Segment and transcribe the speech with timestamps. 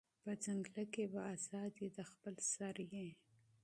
[0.23, 3.07] په ځنگله کی به آزاد یې د خپل سر یې